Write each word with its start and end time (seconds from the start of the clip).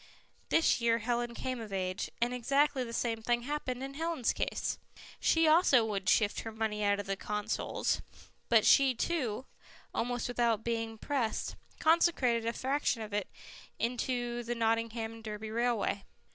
This 0.49 0.81
year 0.81 0.97
Helen 0.97 1.35
came 1.35 1.61
of 1.61 1.71
age, 1.71 2.09
and 2.19 2.33
exactly 2.33 2.83
the 2.83 2.91
same 2.91 3.21
thing 3.21 3.43
happened 3.43 3.83
in 3.83 3.93
Helen's 3.93 4.33
case; 4.33 4.79
she 5.19 5.47
also 5.47 5.85
would 5.85 6.09
shift 6.09 6.39
her 6.39 6.51
money 6.51 6.83
out 6.83 6.99
of 6.99 7.19
Consols, 7.19 8.01
but 8.49 8.65
she, 8.65 8.95
too, 8.95 9.45
almost 9.93 10.27
without 10.27 10.63
being 10.63 10.97
pressed, 10.97 11.55
consecrated 11.77 12.47
a 12.47 12.53
fraction 12.53 13.03
of 13.03 13.13
it 13.13 13.27
to 13.99 14.41
the 14.43 14.55
Nottingham 14.55 15.13
and 15.13 15.23
Derby 15.23 15.51
Railway. 15.51 16.03